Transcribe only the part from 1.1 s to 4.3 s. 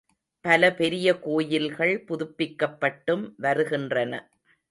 கோயில்கள் புதுப்பிக்கப் பட்டும் வருகின்றன.